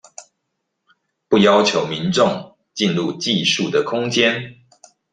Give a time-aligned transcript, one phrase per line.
[1.29, 4.55] 不要求民眾進入技術的空間